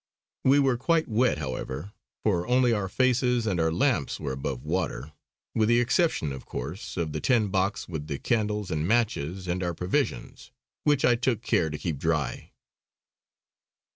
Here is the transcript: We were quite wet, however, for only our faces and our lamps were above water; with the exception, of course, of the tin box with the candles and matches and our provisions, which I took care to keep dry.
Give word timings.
We 0.43 0.57
were 0.57 0.77
quite 0.79 1.07
wet, 1.07 1.37
however, 1.37 1.91
for 2.23 2.47
only 2.47 2.73
our 2.73 2.89
faces 2.89 3.45
and 3.45 3.59
our 3.59 3.71
lamps 3.71 4.19
were 4.19 4.31
above 4.31 4.63
water; 4.63 5.11
with 5.53 5.69
the 5.69 5.79
exception, 5.79 6.31
of 6.33 6.43
course, 6.43 6.97
of 6.97 7.13
the 7.13 7.21
tin 7.21 7.49
box 7.49 7.87
with 7.87 8.07
the 8.07 8.17
candles 8.17 8.71
and 8.71 8.87
matches 8.87 9.47
and 9.47 9.61
our 9.61 9.75
provisions, 9.75 10.49
which 10.85 11.05
I 11.05 11.13
took 11.13 11.43
care 11.43 11.69
to 11.69 11.77
keep 11.77 11.99
dry. 11.99 12.51